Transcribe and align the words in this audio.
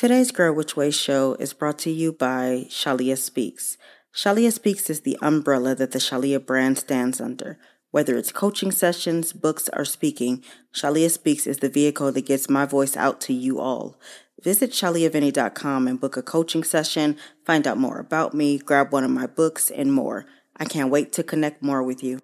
Today's 0.00 0.30
Girl 0.30 0.54
Which 0.54 0.76
Way 0.78 0.92
show 0.92 1.34
is 1.34 1.52
brought 1.52 1.78
to 1.80 1.90
you 1.90 2.10
by 2.10 2.64
Shalia 2.70 3.18
Speaks. 3.18 3.76
Shalia 4.14 4.50
Speaks 4.50 4.88
is 4.88 5.02
the 5.02 5.18
umbrella 5.20 5.74
that 5.74 5.92
the 5.92 5.98
Shalia 5.98 6.42
brand 6.42 6.78
stands 6.78 7.20
under. 7.20 7.58
Whether 7.90 8.16
it's 8.16 8.32
coaching 8.32 8.70
sessions, 8.70 9.34
books, 9.34 9.68
or 9.74 9.84
speaking, 9.84 10.42
Shalia 10.72 11.10
Speaks 11.10 11.46
is 11.46 11.58
the 11.58 11.68
vehicle 11.68 12.12
that 12.12 12.24
gets 12.24 12.48
my 12.48 12.64
voice 12.64 12.96
out 12.96 13.20
to 13.20 13.34
you 13.34 13.60
all. 13.60 14.00
Visit 14.42 14.70
shaliavinny.com 14.70 15.86
and 15.86 16.00
book 16.00 16.16
a 16.16 16.22
coaching 16.22 16.64
session, 16.64 17.18
find 17.44 17.66
out 17.66 17.76
more 17.76 17.98
about 17.98 18.32
me, 18.32 18.56
grab 18.56 18.94
one 18.94 19.04
of 19.04 19.10
my 19.10 19.26
books, 19.26 19.70
and 19.70 19.92
more. 19.92 20.24
I 20.56 20.64
can't 20.64 20.90
wait 20.90 21.12
to 21.12 21.22
connect 21.22 21.62
more 21.62 21.82
with 21.82 22.02
you. 22.02 22.20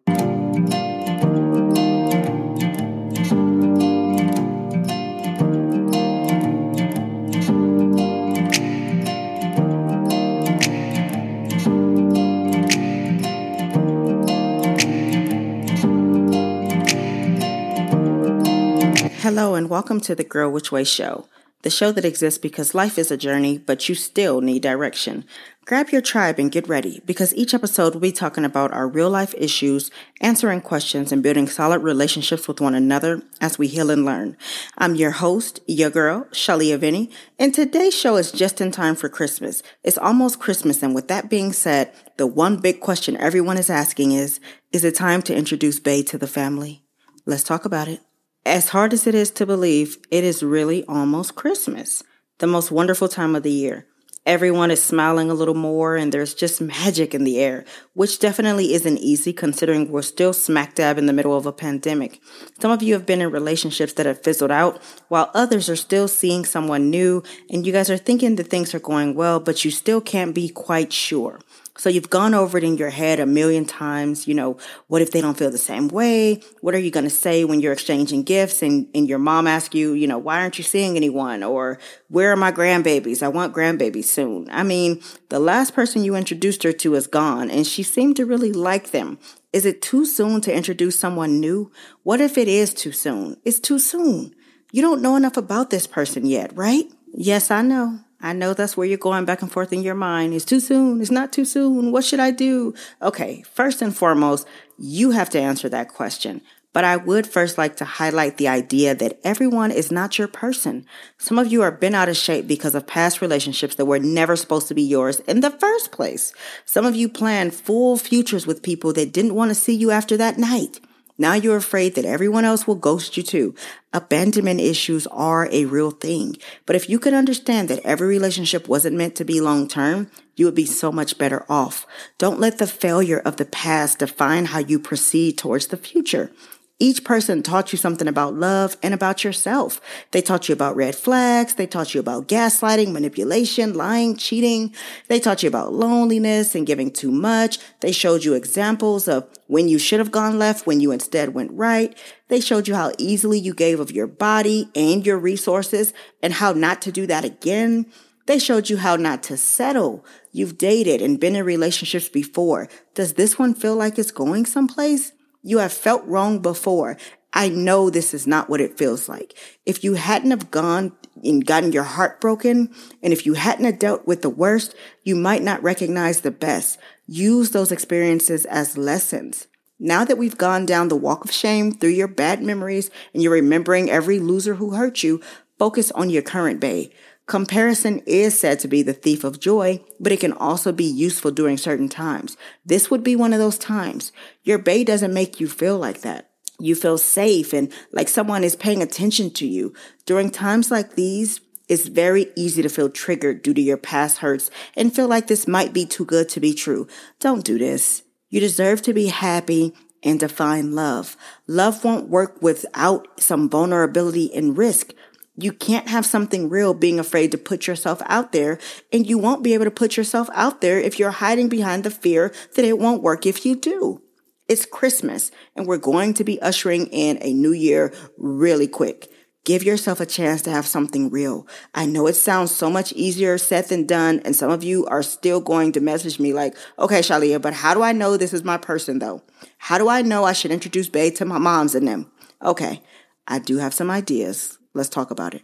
Hello, 19.27 19.57
and 19.57 19.69
welcome 19.69 20.01
to 20.03 20.15
the 20.15 20.23
Girl 20.23 20.53
Which 20.53 20.71
Way 20.71 20.85
show, 20.85 21.29
the 21.63 21.69
show 21.69 21.91
that 21.91 22.05
exists 22.05 22.39
because 22.39 22.77
life 22.77 22.97
is 22.97 23.11
a 23.11 23.17
journey, 23.17 23.59
but 23.59 23.89
you 23.89 23.97
still 23.97 24.41
need 24.41 24.63
direction. 24.63 25.25
Grab 25.65 25.91
your 25.91 26.01
tribe 26.01 26.39
and 26.39 26.53
get 26.53 26.69
ready 26.69 27.03
because 27.05 27.35
each 27.35 27.53
episode 27.53 27.93
we'll 27.93 28.03
be 28.03 28.13
talking 28.13 28.45
about 28.45 28.71
our 28.71 28.87
real 28.87 29.11
life 29.11 29.35
issues, 29.37 29.91
answering 30.21 30.61
questions, 30.61 31.11
and 31.11 31.25
building 31.25 31.49
solid 31.49 31.81
relationships 31.81 32.47
with 32.47 32.61
one 32.61 32.77
another 32.77 33.21
as 33.41 33.59
we 33.59 33.67
heal 33.67 33.91
and 33.91 34.05
learn. 34.05 34.37
I'm 34.79 34.95
your 34.95 35.11
host, 35.11 35.59
your 35.67 35.91
girl, 35.91 36.29
Shalia 36.31 36.79
Vinny, 36.79 37.11
and 37.37 37.53
today's 37.53 37.99
show 37.99 38.15
is 38.19 38.31
just 38.31 38.61
in 38.61 38.71
time 38.71 38.95
for 38.95 39.09
Christmas. 39.09 39.61
It's 39.83 39.99
almost 39.99 40.39
Christmas, 40.39 40.85
and 40.85 40.95
with 40.95 41.09
that 41.09 41.29
being 41.29 41.53
said, 41.53 41.93
the 42.17 42.29
one 42.29 42.59
big 42.59 42.79
question 42.79 43.17
everyone 43.17 43.59
is 43.59 43.71
asking 43.71 44.13
is 44.13 44.39
Is 44.71 44.85
it 44.85 44.95
time 44.95 45.21
to 45.23 45.35
introduce 45.35 45.81
Bae 45.81 46.03
to 46.03 46.17
the 46.17 46.29
family? 46.29 46.85
Let's 47.25 47.43
talk 47.43 47.65
about 47.65 47.89
it. 47.89 48.03
As 48.47 48.69
hard 48.69 48.93
as 48.93 49.09
it 49.09 49.15
is 49.17 49.33
to 49.33 49.45
believe, 49.45 49.99
it 50.09 50.23
is 50.23 50.41
really 50.41 50.85
almost 50.85 51.35
Christmas, 51.35 52.05
the 52.39 52.47
most 52.47 52.71
wonderful 52.71 53.09
time 53.09 53.35
of 53.35 53.43
the 53.43 53.51
year. 53.51 53.89
Everyone 54.25 54.71
is 54.71 54.81
smiling 54.81 55.33
a 55.33 55.35
little 55.35 55.57
more 55.57 55.97
and 55.97 56.15
there's 56.15 56.33
just 56.33 56.61
magic 56.61 57.13
in 57.13 57.25
the 57.25 57.41
air, 57.41 57.65
which 57.95 58.21
definitely 58.21 58.73
isn't 58.73 58.99
easy 58.99 59.33
considering 59.33 59.91
we're 59.91 60.03
still 60.03 60.33
smack 60.33 60.77
dab 60.77 60.97
in 60.97 61.07
the 61.07 61.13
middle 61.13 61.37
of 61.37 61.45
a 61.45 61.53
pandemic. 61.53 62.21
Some 62.61 62.71
of 62.71 62.85
you 62.85 62.93
have 62.95 63.05
been 63.05 63.21
in 63.21 63.33
relationships 63.33 63.95
that 63.95 64.07
have 64.07 64.23
fizzled 64.23 64.53
out 64.53 64.81
while 65.09 65.33
others 65.35 65.69
are 65.69 65.75
still 65.75 66.07
seeing 66.07 66.45
someone 66.45 66.89
new 66.89 67.25
and 67.51 67.67
you 67.67 67.73
guys 67.73 67.91
are 67.91 67.97
thinking 67.97 68.37
that 68.37 68.47
things 68.47 68.77
are 68.77 68.79
going 68.79 69.17
well, 69.17 69.41
but 69.41 69.65
you 69.65 69.73
still 69.73 70.01
can't 70.01 70.37
be 70.37 70.49
quite 70.49 70.93
sure. 70.93 71.41
So 71.79 71.89
you've 71.89 72.11
gone 72.11 72.35
over 72.35 72.59
it 72.59 72.65
in 72.65 72.77
your 72.77 72.91
head 72.91 73.21
a 73.21 73.27
million 73.27 73.65
times. 73.65 74.27
You 74.27 74.35
know, 74.35 74.57
what 74.89 75.03
if 75.03 75.11
they 75.11 75.21
don't 75.21 75.37
feel 75.37 75.51
the 75.51 75.59
same 75.59 75.89
way? 75.89 76.41
What 76.61 76.75
are 76.75 76.79
you 76.79 76.91
going 76.91 77.05
to 77.05 77.11
say 77.11 77.45
when 77.45 77.61
you're 77.61 77.73
exchanging 77.73 78.23
gifts 78.23 78.63
and, 78.63 78.89
and 78.95 79.09
your 79.09 79.19
mom 79.19 79.47
asks 79.47 79.75
you, 79.75 79.93
you 79.93 80.07
know, 80.07 80.19
why 80.19 80.41
aren't 80.41 80.59
you 80.59 80.65
seeing 80.65 80.97
anyone? 80.97 81.43
Or 81.43 81.79
where 82.09 82.33
are 82.33 82.37
my 82.37 82.53
grandbabies? 82.53 83.23
I 83.23 83.29
want 83.29 83.55
grandbabies 83.55 84.05
soon. 84.05 84.49
I 84.51 84.63
mean, 84.63 85.03
the 85.29 85.39
last 85.39 85.75
person 85.75 86.05
you 86.05 86.15
introduced 86.15 86.63
her 86.63 86.73
to 86.73 86.95
is 86.95 87.07
gone 87.07 87.51
and 87.51 87.67
she 87.67 87.83
seemed 87.83 88.17
to 88.17 88.27
really 88.27 88.53
like 88.53 88.91
them. 88.91 89.19
Is 89.53 89.65
it 89.65 89.83
too 89.83 90.05
soon 90.05 90.41
to 90.43 90.55
introduce 90.55 90.99
someone 90.99 91.41
new? 91.41 91.71
What 92.03 92.21
if 92.21 92.37
it 92.37 92.49
is 92.49 92.75
too 92.75 92.93
soon? 92.93 93.37
It's 93.45 93.61
too 93.61 93.79
soon. 93.79 94.35
You 94.73 94.83
don't 94.83 95.01
know 95.03 95.17
enough 95.17 95.37
about 95.37 95.71
this 95.71 95.87
person 95.87 96.27
yet, 96.27 96.55
right? 96.55 96.85
Yes, 97.13 97.51
I 97.51 97.63
know. 97.63 98.01
I 98.21 98.33
know 98.33 98.55
that's 98.55 98.77
where 98.77 98.87
you're 98.87 98.99
going 98.99 99.25
back 99.25 99.43
and 99.43 99.53
forth 99.53 99.73
in 99.73 99.83
your 99.83 99.95
mind. 99.95 100.35
It's 100.35 100.45
too 100.45 100.61
soon. 100.61 101.01
It's 101.01 101.11
not 101.11 101.33
too 101.33 101.45
soon. 101.45 101.93
What 101.93 102.05
should 102.05 102.21
I 102.21 102.31
do? 102.31 102.75
Okay, 103.03 103.43
first 103.53 103.83
and 103.83 103.95
foremost, 103.95 104.47
you 104.79 105.11
have 105.11 105.31
to 105.31 105.41
answer 105.41 105.69
that 105.69 105.89
question. 105.89 106.41
But 106.73 106.85
I 106.85 106.97
would 106.97 107.27
first 107.27 107.57
like 107.57 107.77
to 107.77 107.87
highlight 107.87 108.37
the 108.37 108.49
idea 108.49 108.95
that 108.95 109.19
everyone 109.25 109.71
is 109.71 109.91
not 109.91 110.19
your 110.19 110.29
person. 110.29 110.85
Some 111.17 111.39
of 111.39 111.51
you 111.51 111.63
are 111.63 111.71
bent 111.71 111.95
out 111.95 112.11
of 112.11 112.19
shape 112.19 112.47
because 112.47 112.75
of 112.75 112.87
past 112.87 113.23
relationships 113.23 113.77
that 113.77 113.87
were 113.87 113.99
never 113.99 114.37
supposed 114.37 114.69
to 114.69 114.75
be 114.75 114.83
yours 114.83 115.21
in 115.21 115.41
the 115.41 115.51
first 115.51 115.91
place. 115.91 116.35
Some 116.67 116.85
of 116.85 116.95
you 116.95 117.09
planned 117.09 117.55
full 117.55 117.97
futures 117.97 118.47
with 118.47 118.63
people 118.63 118.93
that 118.93 119.13
didn't 119.13 119.35
want 119.35 119.51
to 119.51 119.55
see 119.55 119.75
you 119.75 119.91
after 119.91 120.19
that 120.19 120.37
night. 120.37 120.81
Now 121.19 121.35
you're 121.35 121.57
afraid 121.57 121.95
that 121.95 122.05
everyone 122.05 122.45
else 122.45 122.67
will 122.67 122.75
ghost 122.75 123.17
you 123.17 123.23
too. 123.23 123.55
Abandonment 123.93 124.61
issues 124.61 125.07
are 125.07 125.49
a 125.51 125.65
real 125.65 125.91
thing. 125.91 126.37
But 126.67 126.77
if 126.77 126.91
you 126.91 126.99
could 126.99 127.15
understand 127.15 127.69
that 127.69 127.85
every 127.85 128.07
relationship 128.07 128.69
wasn't 128.69 128.97
meant 128.97 129.15
to 129.17 129.25
be 129.25 129.41
long 129.41 129.67
term, 129.69 130.11
you 130.37 130.45
would 130.45 130.55
be 130.55 130.67
so 130.67 130.93
much 130.93 131.17
better 131.17 131.47
off. 131.49 131.87
Don't 132.19 132.41
let 132.41 132.59
the 132.59 132.67
failure 132.67 133.19
of 133.19 133.37
the 133.37 133.47
past 133.47 134.01
define 134.01 134.47
how 134.47 134.59
you 134.59 134.79
proceed 134.79 135.39
towards 135.39 135.69
the 135.69 135.79
future. 135.79 136.31
Each 136.79 137.03
person 137.03 137.43
taught 137.43 137.73
you 137.73 137.79
something 137.79 138.07
about 138.07 138.35
love 138.35 138.77
and 138.83 138.93
about 138.93 139.25
yourself. 139.25 139.81
They 140.11 140.21
taught 140.21 140.47
you 140.47 140.53
about 140.53 140.77
red 140.77 140.95
flags. 140.95 141.55
They 141.55 141.67
taught 141.67 141.95
you 141.95 142.01
about 142.01 142.29
gaslighting, 142.29 142.93
manipulation, 142.93 143.73
lying, 143.73 144.15
cheating. 144.15 144.75
They 145.09 145.19
taught 145.19 145.43
you 145.43 145.49
about 145.49 145.73
loneliness 145.73 146.55
and 146.55 146.67
giving 146.67 146.91
too 146.91 147.11
much. 147.11 147.59
They 147.81 147.93
showed 147.93 148.25
you 148.25 148.35
examples 148.35 149.09
of 149.09 149.27
when 149.47 149.69
you 149.69 149.79
should 149.79 150.01
have 150.01 150.13
gone 150.13 150.39
left, 150.39 150.67
when 150.67 150.81
you 150.81 150.93
instead 150.93 151.33
went 151.33 151.51
right. 151.53 151.97
They 152.29 152.41
showed 152.41 152.69
you 152.69 152.75
how 152.75 152.93
easily 152.99 153.39
you 153.39 153.55
gave 153.55 153.81
of 153.81 153.91
your 153.91 154.07
body 154.07 154.69
and 154.75 155.07
your 155.07 155.19
resources 155.19 155.95
and 156.23 156.35
how 156.35 156.53
not 156.53 156.83
to 156.83 156.93
do 156.93 157.07
that 157.07 157.25
again. 157.25 157.87
They 158.27 158.39
showed 158.39 158.69
you 158.69 158.77
how 158.77 158.97
not 158.97 159.23
to 159.25 159.39
settle. 159.39 160.05
You've 160.31 160.59
dated 160.59 161.01
and 161.01 161.19
been 161.19 161.37
in 161.37 161.45
relationships 161.47 162.11
before. 162.11 162.69
Does 162.95 163.15
this 163.15 163.39
one 163.39 163.55
feel 163.55 163.77
like 163.77 163.99
it's 163.99 164.11
going 164.11 164.45
someplace? 164.45 165.13
You 165.47 165.59
have 165.59 165.73
felt 165.73 166.05
wrong 166.07 166.41
before. 166.41 166.97
I 167.33 167.51
know 167.51 167.89
this 167.89 168.13
is 168.13 168.27
not 168.27 168.51
what 168.51 168.61
it 168.61 168.77
feels 168.77 169.09
like. 169.09 169.33
If 169.65 169.85
you 169.85 169.95
hadn't 169.95 170.33
have 170.33 170.51
gone 170.51 170.91
and 171.23 171.47
gotten 171.47 171.71
your 171.71 171.85
heart 171.85 172.21
broken, 172.21 172.75
and 173.01 173.13
if 173.13 173.25
you 173.25 173.35
hadn't 173.35 173.65
have 173.65 173.79
dealt 173.79 174.09
with 174.09 174.23
the 174.23 174.29
worst, 174.29 174.75
you 175.05 175.15
might 175.15 175.45
not 175.45 175.63
recognize 175.63 176.23
the 176.23 176.33
best. 176.33 176.81
Use 177.07 177.51
those 177.53 177.71
experiences 177.71 178.45
as 178.47 178.77
lessons. 178.77 179.47
Now 179.79 180.05
that 180.05 180.19
we've 180.19 180.37
gone 180.37 180.67
down 180.67 180.89
the 180.89 180.97
walk 180.97 181.25
of 181.25 181.31
shame 181.31 181.71
through 181.71 181.91
your 181.91 182.09
bad 182.09 182.43
memories 182.43 182.91
and 183.15 183.23
you're 183.23 183.33
remembering 183.33 183.89
every 183.89 184.19
loser 184.19 184.57
who 184.57 184.75
hurt 184.75 185.05
you, 185.05 185.21
focus 185.61 185.93
on 185.93 186.11
your 186.11 186.23
current 186.23 186.59
bae. 186.59 186.91
Comparison 187.27 188.01
is 188.07 188.39
said 188.39 188.61
to 188.61 188.69
be 188.69 188.83
the 188.83 188.93
thief 188.93 189.25
of 189.25 189.41
joy, 189.41 189.81
but 189.99 190.13
it 190.13 190.21
can 190.21 190.33
also 190.33 190.71
be 190.71 190.85
useful 190.85 191.33
during 191.33 191.59
certain 191.59 191.89
times. 191.89 192.37
This 192.65 192.89
would 192.91 193.03
be 193.03 193.17
one 193.17 193.33
of 193.33 193.41
those 193.41 193.59
times. 193.59 194.13
Your 194.45 194.59
bae 194.59 194.85
doesn't 194.85 195.13
make 195.13 195.41
you 195.41 195.49
feel 195.49 195.77
like 195.77 196.03
that. 196.03 196.31
You 196.61 196.77
feel 196.77 196.99
safe 196.99 197.53
and 197.53 197.73
like 197.93 198.09
someone 198.09 198.45
is 198.45 198.55
paying 198.55 198.81
attention 198.81 199.31
to 199.33 199.47
you. 199.47 199.75
During 200.07 200.31
times 200.31 200.71
like 200.71 200.95
these, 200.95 201.41
it's 201.69 201.89
very 201.89 202.29
easy 202.37 202.63
to 202.63 202.69
feel 202.69 202.89
triggered 202.89 203.43
due 203.43 203.55
to 203.55 203.61
your 203.61 203.77
past 203.77 204.19
hurts 204.19 204.51
and 204.77 204.95
feel 204.95 205.09
like 205.09 205.27
this 205.27 205.49
might 205.49 205.73
be 205.73 205.85
too 205.85 206.05
good 206.05 206.29
to 206.31 206.41
be 206.41 206.55
true. 206.55 206.87
Don't 207.19 207.45
do 207.45 207.59
this. 207.59 208.03
You 208.31 208.39
deserve 208.39 208.83
to 208.83 208.95
be 208.95 209.09
happy 209.09 209.75
and 210.03 210.21
to 210.21 210.29
find 210.29 210.75
love. 210.75 211.17
Love 211.49 211.83
won't 211.83 212.09
work 212.09 212.41
without 212.41 213.21
some 213.21 213.51
vulnerability 213.51 214.33
and 214.33 214.57
risk. 214.57 214.93
You 215.39 215.53
can't 215.53 215.89
have 215.89 216.07
something 216.07 216.49
real 216.49 216.73
being 216.73 216.99
afraid 216.99 217.31
to 217.33 217.39
put 217.39 217.67
yourself 217.67 218.01
out 218.07 218.33
there, 218.33 218.59
and 218.93 219.07
you 219.07 219.19
won't 219.19 219.45
be 219.45 219.53
able 219.53 219.67
to 219.67 219.71
put 219.71 219.97
yourself 219.97 220.31
out 220.33 220.63
there 220.63 220.79
if 220.79 220.99
you're 220.99 221.11
hiding 221.11 221.49
behind 221.49 221.85
the 221.85 221.91
fear 221.91 222.33
that 222.55 222.65
it 222.65 222.79
won't 222.79 223.03
work 223.03 223.27
if 223.27 223.45
you 223.45 223.55
do. 223.55 224.03
It's 224.49 224.65
Christmas, 224.65 225.31
and 225.55 225.67
we're 225.67 225.77
going 225.77 226.15
to 226.15 226.25
be 226.25 226.41
ushering 226.41 226.87
in 226.87 227.19
a 227.21 227.35
new 227.35 227.53
year 227.53 227.93
really 228.17 228.69
quick. 228.69 229.11
Give 229.45 229.63
yourself 229.63 230.01
a 230.01 230.07
chance 230.07 230.43
to 230.43 230.51
have 230.51 230.67
something 230.67 231.11
real. 231.11 231.47
I 231.75 231.87
know 231.87 232.07
it 232.07 232.17
sounds 232.17 232.51
so 232.51 232.71
much 232.71 232.93
easier 232.95 233.39
said 233.39 233.69
than 233.69 233.87
done, 233.87 234.21
and 234.25 234.35
some 234.35 234.51
of 234.51 234.65
you 234.65 234.87
are 234.87 235.03
still 235.03 235.41
going 235.41 235.73
to 235.73 235.81
message 235.81 236.19
me 236.19 236.33
like, 236.33 236.57
okay, 236.79 237.01
Shalia, 237.01 237.41
but 237.41 237.55
how 237.55 237.75
do 237.75 237.83
I 237.83 237.93
know 237.93 238.17
this 238.17 238.33
is 238.33 238.43
my 238.43 238.57
person 238.57 238.99
though? 238.99 239.23
How 239.59 239.79
do 239.79 239.89
I 239.89 240.03
know 240.03 240.25
I 240.25 240.33
should 240.33 240.51
introduce 240.51 240.89
Bae 240.89 241.11
to 241.11 241.25
my 241.25 241.39
moms 241.39 241.75
and 241.75 241.87
them? 241.87 242.11
Okay, 242.43 242.83
I 243.29 243.39
do 243.39 243.59
have 243.59 243.75
some 243.75 243.91
ideas. 243.91 244.59
Let's 244.77 244.91
talk 244.91 245.11
about 245.11 245.33
it. 245.35 245.43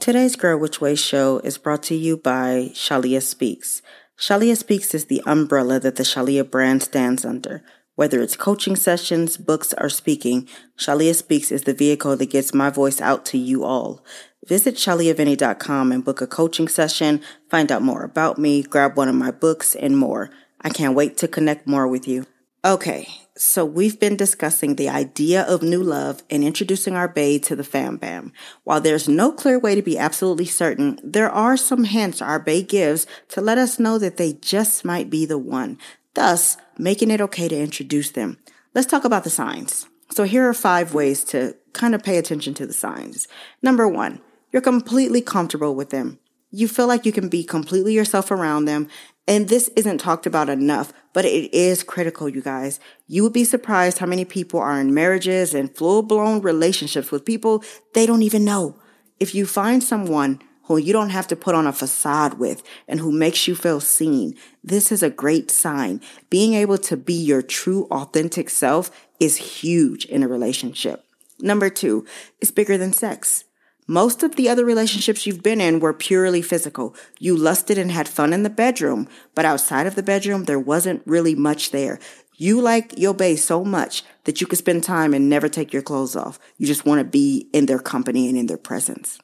Today's 0.00 0.36
Girl 0.36 0.58
Which 0.58 0.82
Way 0.82 0.96
show 0.96 1.38
is 1.38 1.56
brought 1.56 1.82
to 1.84 1.94
you 1.94 2.18
by 2.18 2.72
Shalia 2.74 3.22
Speaks. 3.22 3.80
Shalia 4.18 4.54
Speaks 4.54 4.92
is 4.92 5.06
the 5.06 5.22
umbrella 5.24 5.80
that 5.80 5.96
the 5.96 6.02
Shalia 6.02 6.48
brand 6.48 6.82
stands 6.82 7.24
under. 7.24 7.64
Whether 7.94 8.20
it's 8.20 8.36
coaching 8.36 8.76
sessions, 8.76 9.38
books, 9.38 9.72
or 9.78 9.88
speaking, 9.88 10.46
Shalia 10.76 11.14
Speaks 11.14 11.50
is 11.50 11.62
the 11.62 11.72
vehicle 11.72 12.14
that 12.16 12.30
gets 12.30 12.52
my 12.52 12.68
voice 12.68 13.00
out 13.00 13.24
to 13.26 13.38
you 13.38 13.64
all. 13.64 14.04
Visit 14.46 14.74
shaliavinny.com 14.74 15.90
and 15.90 16.04
book 16.04 16.20
a 16.20 16.26
coaching 16.26 16.68
session, 16.68 17.22
find 17.48 17.72
out 17.72 17.80
more 17.80 18.02
about 18.02 18.36
me, 18.36 18.62
grab 18.62 18.96
one 18.96 19.08
of 19.08 19.14
my 19.14 19.30
books, 19.30 19.74
and 19.74 19.96
more. 19.96 20.28
I 20.60 20.68
can't 20.68 20.94
wait 20.94 21.16
to 21.18 21.28
connect 21.28 21.66
more 21.66 21.88
with 21.88 22.06
you. 22.06 22.26
Okay, 22.64 23.08
so 23.36 23.64
we've 23.64 23.98
been 23.98 24.14
discussing 24.14 24.76
the 24.76 24.88
idea 24.88 25.42
of 25.42 25.64
new 25.64 25.82
love 25.82 26.22
and 26.30 26.44
introducing 26.44 26.94
our 26.94 27.08
bae 27.08 27.38
to 27.38 27.56
the 27.56 27.64
fam 27.64 27.96
bam. 27.96 28.32
While 28.62 28.80
there's 28.80 29.08
no 29.08 29.32
clear 29.32 29.58
way 29.58 29.74
to 29.74 29.82
be 29.82 29.98
absolutely 29.98 30.44
certain, 30.44 30.96
there 31.02 31.28
are 31.28 31.56
some 31.56 31.82
hints 31.82 32.22
our 32.22 32.38
bae 32.38 32.60
gives 32.60 33.04
to 33.30 33.40
let 33.40 33.58
us 33.58 33.80
know 33.80 33.98
that 33.98 34.16
they 34.16 34.34
just 34.34 34.84
might 34.84 35.10
be 35.10 35.26
the 35.26 35.38
one, 35.38 35.76
thus 36.14 36.56
making 36.78 37.10
it 37.10 37.20
okay 37.20 37.48
to 37.48 37.58
introduce 37.60 38.12
them. 38.12 38.38
Let's 38.74 38.86
talk 38.86 39.04
about 39.04 39.24
the 39.24 39.30
signs. 39.30 39.88
So 40.12 40.22
here 40.22 40.48
are 40.48 40.54
five 40.54 40.94
ways 40.94 41.24
to 41.24 41.56
kind 41.72 41.96
of 41.96 42.04
pay 42.04 42.16
attention 42.16 42.54
to 42.54 42.66
the 42.66 42.72
signs. 42.72 43.26
Number 43.60 43.88
one, 43.88 44.20
you're 44.52 44.62
completely 44.62 45.20
comfortable 45.20 45.74
with 45.74 45.90
them. 45.90 46.20
You 46.54 46.68
feel 46.68 46.86
like 46.86 47.06
you 47.06 47.12
can 47.12 47.28
be 47.30 47.42
completely 47.42 47.94
yourself 47.94 48.30
around 48.30 48.66
them 48.66 48.88
and 49.28 49.48
this 49.48 49.68
isn't 49.76 49.98
talked 49.98 50.26
about 50.26 50.48
enough, 50.48 50.92
but 51.12 51.24
it 51.24 51.52
is 51.54 51.82
critical, 51.82 52.28
you 52.28 52.42
guys. 52.42 52.80
You 53.06 53.22
would 53.22 53.32
be 53.32 53.44
surprised 53.44 53.98
how 53.98 54.06
many 54.06 54.24
people 54.24 54.58
are 54.60 54.80
in 54.80 54.94
marriages 54.94 55.54
and 55.54 55.74
full 55.74 56.02
blown 56.02 56.40
relationships 56.40 57.10
with 57.10 57.24
people 57.24 57.62
they 57.94 58.06
don't 58.06 58.22
even 58.22 58.44
know. 58.44 58.76
If 59.20 59.34
you 59.34 59.46
find 59.46 59.82
someone 59.82 60.40
who 60.64 60.76
you 60.76 60.92
don't 60.92 61.10
have 61.10 61.28
to 61.28 61.36
put 61.36 61.54
on 61.54 61.66
a 61.66 61.72
facade 61.72 62.34
with 62.34 62.62
and 62.88 62.98
who 62.98 63.12
makes 63.12 63.46
you 63.46 63.54
feel 63.54 63.80
seen, 63.80 64.34
this 64.64 64.90
is 64.90 65.02
a 65.02 65.10
great 65.10 65.50
sign. 65.50 66.00
Being 66.30 66.54
able 66.54 66.78
to 66.78 66.96
be 66.96 67.14
your 67.14 67.42
true 67.42 67.86
authentic 67.90 68.50
self 68.50 68.90
is 69.20 69.36
huge 69.36 70.04
in 70.06 70.22
a 70.22 70.28
relationship. 70.28 71.04
Number 71.38 71.70
two, 71.70 72.06
it's 72.40 72.50
bigger 72.50 72.78
than 72.78 72.92
sex. 72.92 73.44
Most 73.88 74.22
of 74.22 74.36
the 74.36 74.48
other 74.48 74.64
relationships 74.64 75.26
you've 75.26 75.42
been 75.42 75.60
in 75.60 75.80
were 75.80 75.92
purely 75.92 76.40
physical. 76.40 76.94
You 77.18 77.36
lusted 77.36 77.78
and 77.78 77.90
had 77.90 78.08
fun 78.08 78.32
in 78.32 78.44
the 78.44 78.50
bedroom, 78.50 79.08
but 79.34 79.44
outside 79.44 79.88
of 79.88 79.96
the 79.96 80.04
bedroom, 80.04 80.44
there 80.44 80.58
wasn't 80.58 81.02
really 81.04 81.34
much 81.34 81.72
there. 81.72 81.98
You 82.36 82.60
like 82.60 82.96
your 82.96 83.12
bae 83.12 83.34
so 83.34 83.64
much 83.64 84.04
that 84.24 84.40
you 84.40 84.46
could 84.46 84.58
spend 84.58 84.84
time 84.84 85.12
and 85.12 85.28
never 85.28 85.48
take 85.48 85.72
your 85.72 85.82
clothes 85.82 86.14
off. 86.14 86.38
You 86.58 86.66
just 86.66 86.86
want 86.86 87.00
to 87.00 87.04
be 87.04 87.48
in 87.52 87.66
their 87.66 87.80
company 87.80 88.28
and 88.28 88.38
in 88.38 88.46
their 88.46 88.56
presence. 88.56 89.18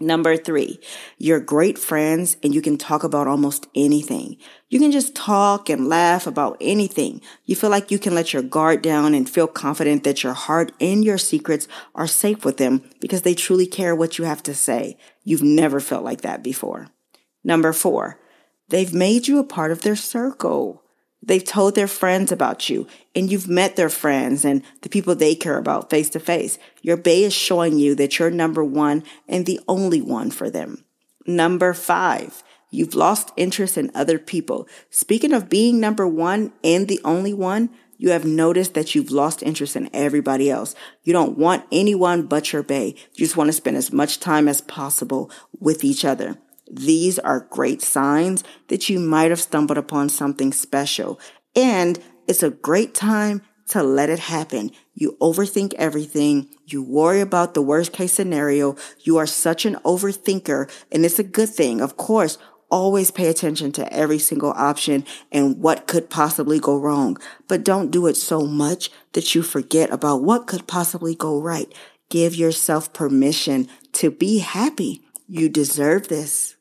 Number 0.00 0.36
three, 0.36 0.80
you're 1.18 1.38
great 1.38 1.78
friends 1.78 2.36
and 2.42 2.54
you 2.54 2.62
can 2.62 2.78
talk 2.78 3.04
about 3.04 3.28
almost 3.28 3.68
anything. 3.74 4.38
You 4.68 4.80
can 4.80 4.90
just 4.90 5.14
talk 5.14 5.68
and 5.68 5.86
laugh 5.88 6.26
about 6.26 6.56
anything. 6.60 7.20
You 7.44 7.54
feel 7.54 7.68
like 7.70 7.90
you 7.90 7.98
can 7.98 8.14
let 8.14 8.32
your 8.32 8.42
guard 8.42 8.82
down 8.82 9.14
and 9.14 9.28
feel 9.28 9.46
confident 9.46 10.02
that 10.04 10.22
your 10.22 10.32
heart 10.32 10.72
and 10.80 11.04
your 11.04 11.18
secrets 11.18 11.68
are 11.94 12.06
safe 12.06 12.44
with 12.44 12.56
them 12.56 12.82
because 13.00 13.22
they 13.22 13.34
truly 13.34 13.66
care 13.66 13.94
what 13.94 14.18
you 14.18 14.24
have 14.24 14.42
to 14.44 14.54
say. 14.54 14.96
You've 15.24 15.42
never 15.42 15.78
felt 15.78 16.04
like 16.04 16.22
that 16.22 16.42
before. 16.42 16.88
Number 17.44 17.72
four, 17.72 18.18
they've 18.70 18.94
made 18.94 19.28
you 19.28 19.38
a 19.38 19.44
part 19.44 19.70
of 19.70 19.82
their 19.82 19.96
circle. 19.96 20.81
They've 21.22 21.44
told 21.44 21.74
their 21.74 21.86
friends 21.86 22.32
about 22.32 22.68
you 22.68 22.86
and 23.14 23.30
you've 23.30 23.48
met 23.48 23.76
their 23.76 23.88
friends 23.88 24.44
and 24.44 24.62
the 24.80 24.88
people 24.88 25.14
they 25.14 25.34
care 25.34 25.56
about 25.56 25.88
face 25.88 26.10
to 26.10 26.20
face. 26.20 26.58
Your 26.82 26.96
bae 26.96 27.10
is 27.10 27.32
showing 27.32 27.78
you 27.78 27.94
that 27.94 28.18
you're 28.18 28.30
number 28.30 28.64
one 28.64 29.04
and 29.28 29.46
the 29.46 29.60
only 29.68 30.02
one 30.02 30.30
for 30.30 30.50
them. 30.50 30.84
Number 31.24 31.74
five, 31.74 32.42
you've 32.70 32.94
lost 32.94 33.30
interest 33.36 33.78
in 33.78 33.92
other 33.94 34.18
people. 34.18 34.68
Speaking 34.90 35.32
of 35.32 35.48
being 35.48 35.78
number 35.78 36.08
one 36.08 36.52
and 36.64 36.88
the 36.88 37.00
only 37.04 37.32
one, 37.32 37.70
you 37.96 38.10
have 38.10 38.24
noticed 38.24 38.74
that 38.74 38.96
you've 38.96 39.12
lost 39.12 39.44
interest 39.44 39.76
in 39.76 39.88
everybody 39.92 40.50
else. 40.50 40.74
You 41.04 41.12
don't 41.12 41.38
want 41.38 41.64
anyone 41.70 42.22
but 42.26 42.52
your 42.52 42.64
bae. 42.64 42.94
You 43.14 43.18
just 43.18 43.36
want 43.36 43.46
to 43.46 43.52
spend 43.52 43.76
as 43.76 43.92
much 43.92 44.18
time 44.18 44.48
as 44.48 44.60
possible 44.60 45.30
with 45.60 45.84
each 45.84 46.04
other. 46.04 46.36
These 46.72 47.18
are 47.18 47.46
great 47.50 47.82
signs 47.82 48.42
that 48.68 48.88
you 48.88 48.98
might 48.98 49.30
have 49.30 49.40
stumbled 49.40 49.76
upon 49.76 50.08
something 50.08 50.52
special. 50.52 51.20
And 51.54 52.02
it's 52.26 52.42
a 52.42 52.50
great 52.50 52.94
time 52.94 53.42
to 53.68 53.82
let 53.82 54.08
it 54.08 54.18
happen. 54.18 54.70
You 54.94 55.16
overthink 55.20 55.74
everything. 55.74 56.48
You 56.66 56.82
worry 56.82 57.20
about 57.20 57.54
the 57.54 57.62
worst 57.62 57.92
case 57.92 58.14
scenario. 58.14 58.76
You 59.00 59.18
are 59.18 59.26
such 59.26 59.66
an 59.66 59.76
overthinker 59.84 60.70
and 60.90 61.04
it's 61.04 61.18
a 61.18 61.24
good 61.24 61.50
thing. 61.50 61.80
Of 61.80 61.96
course, 61.96 62.38
always 62.70 63.10
pay 63.10 63.28
attention 63.28 63.70
to 63.72 63.92
every 63.92 64.18
single 64.18 64.52
option 64.52 65.04
and 65.30 65.58
what 65.58 65.86
could 65.86 66.08
possibly 66.08 66.58
go 66.58 66.78
wrong. 66.78 67.18
But 67.48 67.64
don't 67.64 67.90
do 67.90 68.06
it 68.06 68.16
so 68.16 68.46
much 68.46 68.90
that 69.12 69.34
you 69.34 69.42
forget 69.42 69.92
about 69.92 70.22
what 70.22 70.46
could 70.46 70.66
possibly 70.66 71.14
go 71.14 71.38
right. 71.38 71.72
Give 72.08 72.34
yourself 72.34 72.92
permission 72.92 73.68
to 73.92 74.10
be 74.10 74.38
happy. 74.38 75.02
You 75.28 75.48
deserve 75.48 76.08
this. 76.08 76.56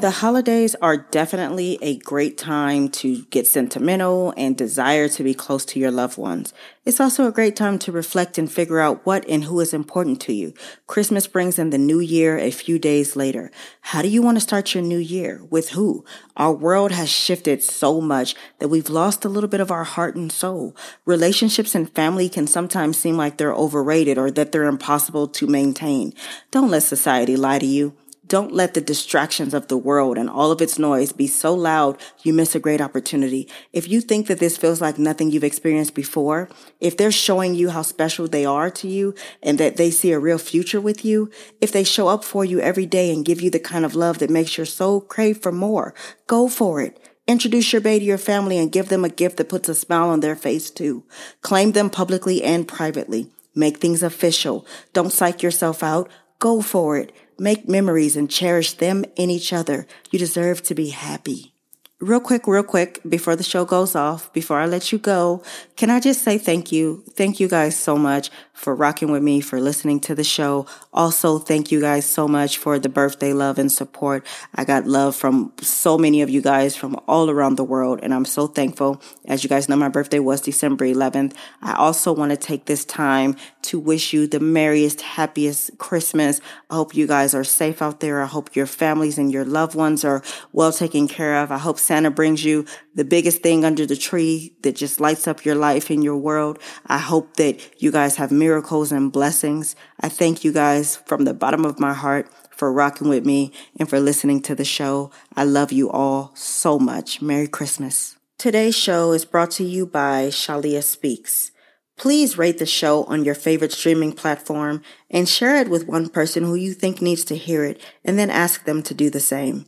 The 0.00 0.12
holidays 0.12 0.76
are 0.80 0.96
definitely 0.96 1.76
a 1.82 1.98
great 1.98 2.38
time 2.38 2.88
to 2.90 3.24
get 3.30 3.48
sentimental 3.48 4.32
and 4.36 4.56
desire 4.56 5.08
to 5.08 5.24
be 5.24 5.34
close 5.34 5.64
to 5.64 5.80
your 5.80 5.90
loved 5.90 6.16
ones. 6.16 6.54
It's 6.84 7.00
also 7.00 7.26
a 7.26 7.32
great 7.32 7.56
time 7.56 7.80
to 7.80 7.90
reflect 7.90 8.38
and 8.38 8.50
figure 8.50 8.78
out 8.78 9.04
what 9.04 9.28
and 9.28 9.42
who 9.42 9.58
is 9.58 9.74
important 9.74 10.20
to 10.20 10.32
you. 10.32 10.54
Christmas 10.86 11.26
brings 11.26 11.58
in 11.58 11.70
the 11.70 11.78
new 11.78 11.98
year 11.98 12.38
a 12.38 12.52
few 12.52 12.78
days 12.78 13.16
later. 13.16 13.50
How 13.80 14.00
do 14.00 14.06
you 14.06 14.22
want 14.22 14.36
to 14.36 14.40
start 14.40 14.72
your 14.72 14.84
new 14.84 14.98
year? 14.98 15.42
With 15.50 15.70
who? 15.70 16.04
Our 16.36 16.52
world 16.52 16.92
has 16.92 17.08
shifted 17.08 17.64
so 17.64 18.00
much 18.00 18.36
that 18.60 18.68
we've 18.68 18.88
lost 18.88 19.24
a 19.24 19.28
little 19.28 19.50
bit 19.50 19.60
of 19.60 19.72
our 19.72 19.82
heart 19.82 20.14
and 20.14 20.30
soul. 20.30 20.76
Relationships 21.06 21.74
and 21.74 21.92
family 21.92 22.28
can 22.28 22.46
sometimes 22.46 22.96
seem 22.96 23.16
like 23.16 23.36
they're 23.36 23.52
overrated 23.52 24.16
or 24.16 24.30
that 24.30 24.52
they're 24.52 24.62
impossible 24.62 25.26
to 25.26 25.48
maintain. 25.48 26.14
Don't 26.52 26.70
let 26.70 26.84
society 26.84 27.36
lie 27.36 27.58
to 27.58 27.66
you. 27.66 27.94
Don't 28.28 28.52
let 28.52 28.74
the 28.74 28.82
distractions 28.82 29.54
of 29.54 29.68
the 29.68 29.78
world 29.78 30.18
and 30.18 30.28
all 30.28 30.50
of 30.52 30.60
its 30.60 30.78
noise 30.78 31.12
be 31.12 31.26
so 31.26 31.54
loud 31.54 31.96
you 32.22 32.34
miss 32.34 32.54
a 32.54 32.60
great 32.60 32.80
opportunity. 32.82 33.48
If 33.72 33.88
you 33.88 34.02
think 34.02 34.26
that 34.26 34.38
this 34.38 34.58
feels 34.58 34.82
like 34.82 34.98
nothing 34.98 35.30
you've 35.30 35.44
experienced 35.44 35.94
before, 35.94 36.50
if 36.78 36.94
they're 36.94 37.10
showing 37.10 37.54
you 37.54 37.70
how 37.70 37.80
special 37.80 38.28
they 38.28 38.44
are 38.44 38.70
to 38.70 38.86
you 38.86 39.14
and 39.42 39.56
that 39.56 39.78
they 39.78 39.90
see 39.90 40.12
a 40.12 40.18
real 40.18 40.36
future 40.36 40.80
with 40.80 41.06
you, 41.06 41.30
if 41.62 41.72
they 41.72 41.84
show 41.84 42.08
up 42.08 42.22
for 42.22 42.44
you 42.44 42.60
every 42.60 42.84
day 42.84 43.14
and 43.14 43.24
give 43.24 43.40
you 43.40 43.50
the 43.50 43.58
kind 43.58 43.86
of 43.86 43.94
love 43.94 44.18
that 44.18 44.28
makes 44.28 44.58
your 44.58 44.66
soul 44.66 45.00
crave 45.00 45.38
for 45.38 45.50
more, 45.50 45.94
go 46.26 46.48
for 46.48 46.82
it. 46.82 47.00
Introduce 47.26 47.72
your 47.72 47.80
baby 47.80 48.00
to 48.00 48.04
your 48.04 48.18
family 48.18 48.58
and 48.58 48.70
give 48.70 48.90
them 48.90 49.06
a 49.06 49.08
gift 49.08 49.38
that 49.38 49.48
puts 49.48 49.70
a 49.70 49.74
smile 49.74 50.10
on 50.10 50.20
their 50.20 50.36
face 50.36 50.70
too. 50.70 51.04
Claim 51.40 51.72
them 51.72 51.88
publicly 51.88 52.42
and 52.42 52.68
privately. 52.68 53.30
Make 53.54 53.78
things 53.78 54.02
official. 54.02 54.66
Don't 54.92 55.12
psych 55.12 55.42
yourself 55.42 55.82
out. 55.82 56.10
Go 56.38 56.60
for 56.60 56.98
it. 56.98 57.10
Make 57.38 57.68
memories 57.68 58.16
and 58.16 58.28
cherish 58.28 58.72
them 58.72 59.04
and 59.16 59.30
each 59.30 59.52
other. 59.52 59.86
You 60.10 60.18
deserve 60.18 60.62
to 60.64 60.74
be 60.74 60.88
happy. 60.88 61.52
Real 62.00 62.20
quick, 62.20 62.46
real 62.46 62.62
quick, 62.62 63.00
before 63.08 63.36
the 63.36 63.42
show 63.42 63.64
goes 63.64 63.94
off, 63.94 64.32
before 64.32 64.58
I 64.58 64.66
let 64.66 64.92
you 64.92 64.98
go, 64.98 65.42
can 65.78 65.90
I 65.90 66.00
just 66.00 66.24
say 66.24 66.38
thank 66.38 66.72
you? 66.72 67.04
Thank 67.10 67.38
you 67.38 67.46
guys 67.48 67.76
so 67.76 67.96
much 67.96 68.30
for 68.52 68.74
rocking 68.74 69.12
with 69.12 69.22
me, 69.22 69.40
for 69.40 69.60
listening 69.60 70.00
to 70.00 70.12
the 70.12 70.24
show. 70.24 70.66
Also, 70.92 71.38
thank 71.38 71.70
you 71.70 71.80
guys 71.80 72.04
so 72.04 72.26
much 72.26 72.58
for 72.58 72.80
the 72.80 72.88
birthday 72.88 73.32
love 73.32 73.60
and 73.60 73.70
support. 73.70 74.26
I 74.56 74.64
got 74.64 74.88
love 74.88 75.14
from 75.14 75.52
so 75.60 75.96
many 75.96 76.20
of 76.20 76.30
you 76.30 76.42
guys 76.42 76.74
from 76.74 76.98
all 77.06 77.30
around 77.30 77.54
the 77.54 77.62
world, 77.62 78.00
and 78.02 78.12
I'm 78.12 78.24
so 78.24 78.48
thankful. 78.48 79.00
As 79.26 79.44
you 79.44 79.48
guys 79.48 79.68
know, 79.68 79.76
my 79.76 79.88
birthday 79.88 80.18
was 80.18 80.40
December 80.40 80.84
11th. 80.84 81.34
I 81.62 81.74
also 81.74 82.12
want 82.12 82.30
to 82.30 82.36
take 82.36 82.64
this 82.64 82.84
time 82.84 83.36
to 83.62 83.78
wish 83.78 84.12
you 84.12 84.26
the 84.26 84.40
merriest, 84.40 85.02
happiest 85.02 85.78
Christmas. 85.78 86.40
I 86.70 86.74
hope 86.74 86.96
you 86.96 87.06
guys 87.06 87.34
are 87.34 87.44
safe 87.44 87.80
out 87.80 88.00
there. 88.00 88.20
I 88.20 88.26
hope 88.26 88.56
your 88.56 88.66
families 88.66 89.16
and 89.16 89.30
your 89.30 89.44
loved 89.44 89.76
ones 89.76 90.04
are 90.04 90.24
well 90.52 90.72
taken 90.72 91.06
care 91.06 91.36
of. 91.36 91.52
I 91.52 91.58
hope 91.58 91.78
Santa 91.78 92.10
brings 92.10 92.44
you 92.44 92.66
the 92.98 93.04
biggest 93.04 93.42
thing 93.42 93.64
under 93.64 93.86
the 93.86 93.94
tree 93.94 94.56
that 94.62 94.74
just 94.74 94.98
lights 94.98 95.28
up 95.28 95.44
your 95.44 95.54
life 95.54 95.88
and 95.88 96.02
your 96.02 96.16
world. 96.16 96.58
I 96.88 96.98
hope 96.98 97.36
that 97.36 97.80
you 97.80 97.92
guys 97.92 98.16
have 98.16 98.32
miracles 98.32 98.90
and 98.90 99.12
blessings. 99.12 99.76
I 100.00 100.08
thank 100.08 100.42
you 100.42 100.52
guys 100.52 100.96
from 101.06 101.24
the 101.24 101.32
bottom 101.32 101.64
of 101.64 101.78
my 101.78 101.94
heart 101.94 102.28
for 102.50 102.72
rocking 102.72 103.08
with 103.08 103.24
me 103.24 103.52
and 103.78 103.88
for 103.88 104.00
listening 104.00 104.42
to 104.42 104.56
the 104.56 104.64
show. 104.64 105.12
I 105.36 105.44
love 105.44 105.70
you 105.70 105.88
all 105.88 106.32
so 106.34 106.76
much. 106.76 107.22
Merry 107.22 107.46
Christmas. 107.46 108.16
Today's 108.36 108.76
show 108.76 109.12
is 109.12 109.24
brought 109.24 109.52
to 109.52 109.64
you 109.64 109.86
by 109.86 110.26
Shalia 110.26 110.82
Speaks. 110.82 111.52
Please 111.96 112.36
rate 112.36 112.58
the 112.58 112.66
show 112.66 113.04
on 113.04 113.24
your 113.24 113.36
favorite 113.36 113.72
streaming 113.72 114.12
platform 114.12 114.82
and 115.08 115.28
share 115.28 115.54
it 115.54 115.70
with 115.70 115.86
one 115.86 116.08
person 116.08 116.42
who 116.42 116.56
you 116.56 116.72
think 116.74 117.00
needs 117.00 117.24
to 117.26 117.36
hear 117.36 117.64
it 117.64 117.80
and 118.04 118.18
then 118.18 118.28
ask 118.28 118.64
them 118.64 118.82
to 118.82 118.92
do 118.92 119.08
the 119.08 119.20
same. 119.20 119.66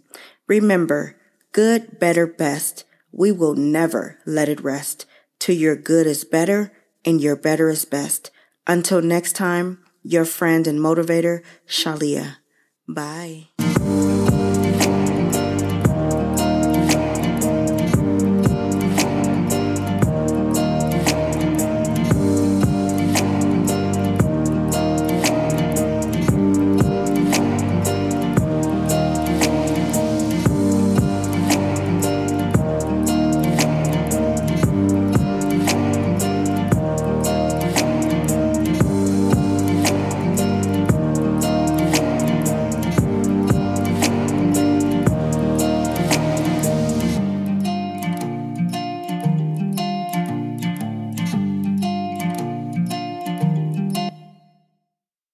Remember, 0.49 1.15
good, 1.53 2.01
better, 2.01 2.27
best. 2.27 2.85
We 3.13 3.33
will 3.33 3.55
never 3.55 4.19
let 4.27 4.49
it 4.49 4.63
rest. 4.63 5.07
till 5.41 5.57
your 5.57 5.75
good 5.75 6.07
is 6.07 6.23
better 6.23 6.71
and 7.05 7.21
your 7.21 7.35
better 7.35 7.69
is 7.69 7.85
best. 7.85 8.31
Until 8.67 9.03
next 9.03 9.33
time, 9.33 9.83
your 10.03 10.25
friend 10.25 10.67
and 10.69 10.79
motivator, 10.79 11.43
Shalia. 11.67 12.37
Bye. 12.87 13.49